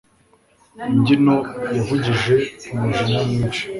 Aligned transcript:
Imbyino 0.89 1.35
yavugije 1.75 2.35
umujinya 2.73 3.19
mwinshi 3.27 3.63